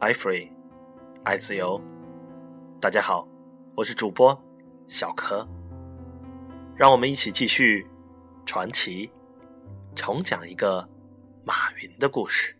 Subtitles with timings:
[0.00, 0.48] ，i free，
[1.24, 1.80] 爱自由。
[2.80, 3.26] 大家好，
[3.74, 4.40] 我是主播
[4.86, 5.46] 小柯，
[6.76, 7.84] 让我们一起继续
[8.46, 9.10] 传奇，
[9.96, 10.88] 重讲一个
[11.44, 12.54] 马云的故事。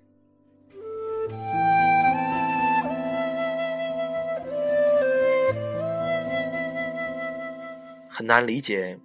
[8.08, 8.98] 很难理解，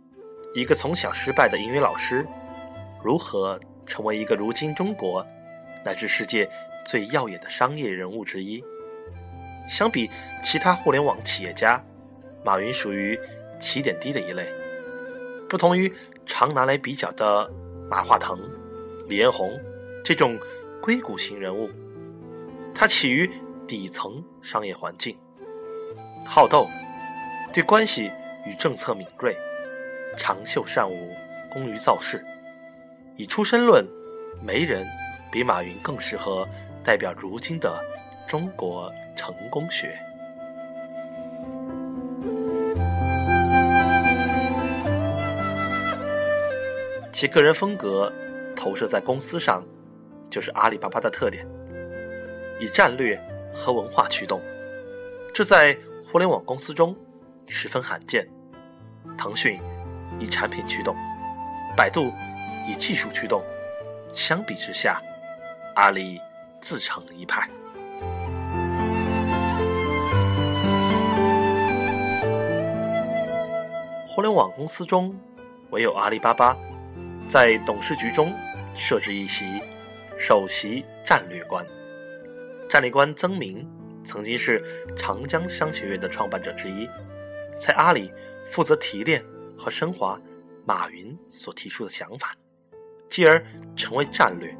[0.55, 2.25] 一个从小失败的英语老师，
[3.03, 5.23] 如何成为一个如今中国
[5.85, 6.49] 乃至世界
[6.85, 8.63] 最耀眼的商业人物之一。
[9.69, 10.09] 相比
[10.43, 11.83] 其他互联网企业家，
[12.43, 13.17] 马云属于
[13.59, 14.45] 起点低的一类。
[15.49, 15.93] 不同于
[16.25, 17.49] 常拿来比较的
[17.89, 18.37] 马化腾、
[19.07, 19.59] 李彦宏
[20.03, 20.37] 这种
[20.81, 21.69] 硅谷型人物，
[22.73, 23.29] 他起于
[23.67, 25.17] 底层商业环境，
[26.25, 26.67] 好斗，
[27.53, 28.11] 对关系。
[28.45, 29.33] 与政策敏锐，
[30.17, 31.15] 长袖善舞，
[31.53, 32.21] 工于造势。
[33.15, 33.87] 以出身论，
[34.45, 34.85] 没人
[35.31, 36.45] 比马云更适合
[36.83, 37.79] 代表如今的
[38.27, 39.97] 中国成功学。
[47.11, 48.11] 其个人风格
[48.55, 49.63] 投射在公司上，
[50.29, 51.47] 就是阿里巴巴的特点，
[52.59, 53.17] 以战略
[53.53, 54.41] 和文化驱动，
[55.33, 55.77] 这在
[56.11, 56.93] 互联网公司中
[57.47, 58.27] 十分罕见。
[59.17, 59.59] 腾讯
[60.19, 60.95] 以产品驱动，
[61.77, 62.11] 百度
[62.67, 63.41] 以技术驱动，
[64.13, 64.99] 相比之下，
[65.75, 66.19] 阿里
[66.63, 67.47] 自成一派。
[74.07, 75.15] 互联网公司中，
[75.69, 76.57] 唯有阿里巴巴
[77.27, 78.33] 在董事局中
[78.75, 79.45] 设置一席
[80.17, 81.63] 首席战略官。
[82.67, 83.69] 战略官曾明
[84.03, 84.59] 曾经是
[84.97, 86.87] 长江商学院的创办者之一，
[87.61, 88.11] 在阿里。
[88.51, 89.23] 负责提炼
[89.57, 90.19] 和升华
[90.63, 92.35] 马云所提出的想法，
[93.09, 93.43] 继而
[93.75, 94.55] 成为战略。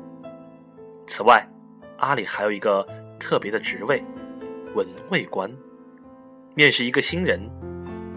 [1.06, 1.48] 此外，
[2.04, 2.86] 阿里还有一个
[3.18, 4.04] 特别的职位——
[4.76, 5.50] 文卫官。
[6.54, 7.40] 面试一个新人，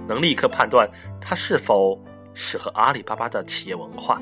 [0.09, 1.97] 能立刻判断他是否
[2.35, 4.21] 适合阿里巴巴的企业文化。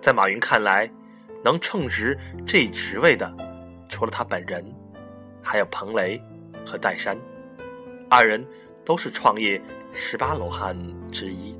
[0.00, 0.90] 在马云看来，
[1.44, 3.32] 能称职这一职位的，
[3.88, 4.64] 除了他本人，
[5.40, 6.20] 还有彭雷
[6.66, 7.16] 和戴珊，
[8.10, 8.44] 二人
[8.84, 9.62] 都是创业。
[9.96, 10.76] 十八罗汉
[11.12, 11.56] 之一，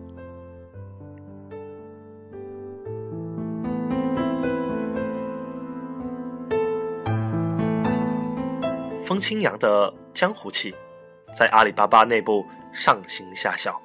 [9.04, 10.74] 风清扬的江湖气，
[11.36, 13.78] 在阿里巴巴内部上行下效。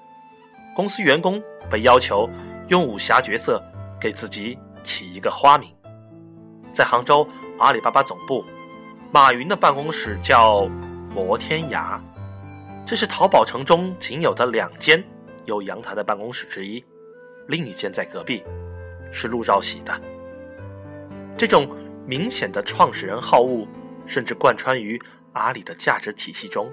[0.73, 2.29] 公司员工被要求
[2.69, 3.61] 用武侠角色
[3.99, 5.69] 给自己起一个花名。
[6.73, 8.45] 在杭州阿里巴巴总部，
[9.11, 10.65] 马云的办公室叫
[11.13, 12.01] 摩天崖。
[12.85, 15.03] 这是淘宝城中仅有的两间
[15.45, 16.83] 有阳台的办公室之一，
[17.47, 18.41] 另一间在隔壁，
[19.11, 19.99] 是陆兆禧的。
[21.37, 21.69] 这种
[22.05, 23.67] 明显的创始人好恶，
[24.09, 24.99] 甚至贯穿于
[25.33, 26.69] 阿里的价值体系中。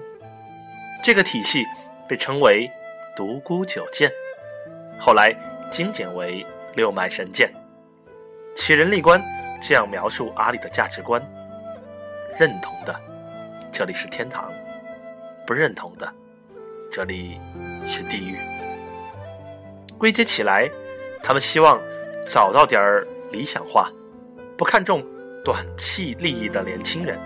[1.03, 1.63] 这个体系
[2.09, 2.69] 被称为
[3.15, 4.11] “独孤九剑”，
[4.99, 5.33] 后来
[5.71, 6.43] 精简为
[6.75, 7.53] “六脉神剑”。
[8.57, 9.21] 其人力观
[9.61, 11.21] 这样描述阿里的价值观：
[12.39, 12.99] 认同的，
[13.71, 14.51] 这里是天堂。
[15.45, 16.11] 不认同的，
[16.91, 17.39] 这里
[17.87, 18.35] 是地狱。
[19.97, 20.69] 归结起来，
[21.23, 21.79] 他们希望
[22.29, 23.89] 找到点儿理想化、
[24.57, 25.05] 不看重
[25.47, 27.17] 短期利益的年轻人。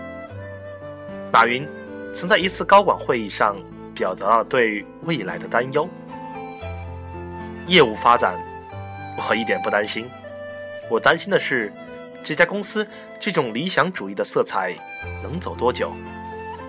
[1.32, 1.66] 马云
[2.14, 3.56] 曾在一次高管会议上
[3.96, 5.88] 表达了对未来的担忧：
[7.66, 8.36] 业务发展，
[9.18, 10.08] 我一点不担心。
[10.88, 11.72] 我担心的是，
[12.22, 12.86] 这家公司
[13.18, 14.72] 这种理想主义的色彩
[15.20, 15.92] 能走多久，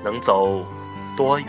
[0.03, 0.65] 能走。
[1.15, 1.47] 多远？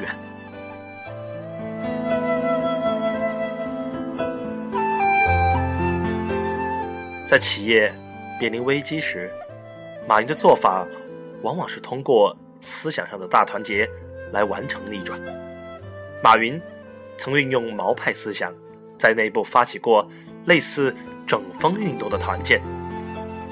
[7.27, 7.91] 在企业
[8.39, 9.31] 面临危机时，
[10.07, 10.87] 马云的做法
[11.43, 13.89] 往往是通过思想上的大团结
[14.33, 15.19] 来完成逆转。
[16.23, 16.61] 马云
[17.17, 18.53] 曾运用毛派思想，
[18.99, 20.07] 在内部发起过
[20.45, 20.95] 类似
[21.27, 22.61] “整风运动”的团建，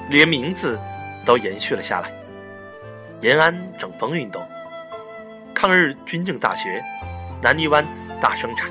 [0.09, 0.77] 连名字
[1.25, 2.11] 都延续了下来——
[3.21, 4.43] 延安整风运动。
[5.53, 6.83] 抗日军政大学、
[7.41, 7.85] 南泥湾
[8.21, 8.69] 大生产，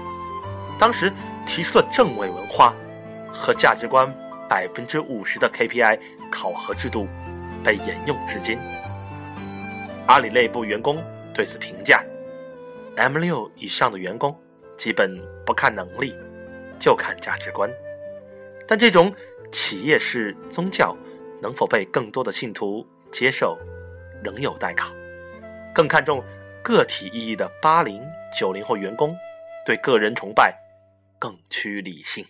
[0.79, 1.13] 当时
[1.47, 2.75] 提出的政委文化
[3.33, 4.13] 和价值观
[4.49, 5.99] 百分之五十的 KPI
[6.31, 7.09] 考核制度
[7.65, 8.59] 被沿用至今。
[10.07, 11.03] 阿里内部员工
[11.35, 12.03] 对此评价
[12.97, 14.39] ：M 六以上的员工
[14.77, 16.15] 基本不看能力，
[16.79, 17.71] 就看价值观。
[18.67, 19.15] 但这种
[19.51, 20.97] 企业式宗教
[21.41, 23.59] 能否被更多的信徒接受，
[24.23, 24.93] 仍有待考。
[25.75, 26.23] 更看重。
[26.65, 28.01] 个体意义的八零
[28.39, 29.17] 九零后员工，
[29.67, 30.57] 对个人崇拜
[31.19, 32.25] 更趋理性。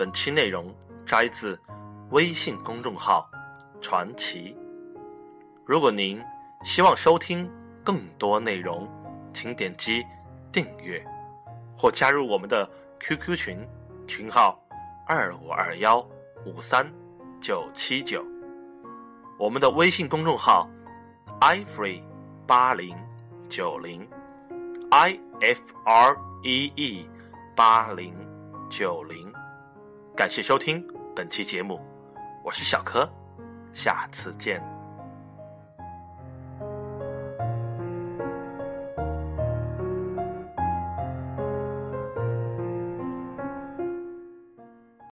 [0.00, 0.74] 本期内容
[1.04, 1.60] 摘自
[2.08, 3.30] 微信公众号
[3.82, 4.56] “传奇”。
[5.66, 6.18] 如果您
[6.64, 7.46] 希望收听
[7.84, 8.88] 更多内容，
[9.34, 10.02] 请点击
[10.50, 11.06] 订阅
[11.76, 12.66] 或加入我们的
[12.98, 13.68] QQ 群，
[14.08, 14.58] 群号
[15.06, 16.00] 二五二幺
[16.46, 16.90] 五三
[17.38, 18.24] 九七九。
[19.38, 20.66] 我们的微信公众号
[21.42, 22.02] “ifree
[22.46, 22.96] 八零
[23.50, 24.08] 九零
[24.92, 27.06] i f r e e
[27.54, 28.14] 八零
[28.70, 29.29] 九零”。
[30.20, 30.86] 感谢收听
[31.16, 31.80] 本期节目，
[32.44, 33.10] 我是小柯，
[33.72, 34.62] 下次见。